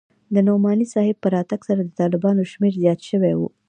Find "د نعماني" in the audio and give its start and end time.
0.33-0.85